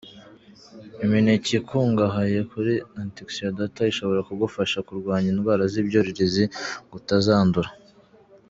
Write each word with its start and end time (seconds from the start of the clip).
Imineke 1.05 1.49
ikungahaye 1.59 2.39
kuri 2.51 2.73
Antioxidanta 3.01 3.81
ishobora 3.91 4.27
kugufasha 4.29 4.77
kurwanya 4.87 5.29
indwara 5.33 5.63
z’ibyuririzi 5.71 6.43
ngo 6.83 6.93
utazandura. 7.01 7.69